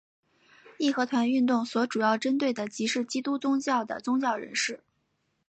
[0.79, 4.79] 义和团运动所主要针对的即是基督宗教的宗教人士。